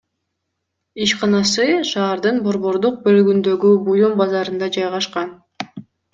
Ишканасы 1.07 1.67
шаардын 1.89 2.39
борбордук 2.47 2.97
бөлүгүндөгү 3.05 3.75
буюм 3.91 4.19
базарында 4.25 4.73
жайгашкан. 4.81 5.33